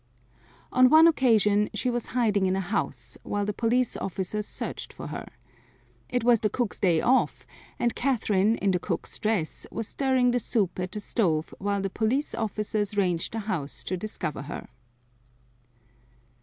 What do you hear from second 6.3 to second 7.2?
the cook's day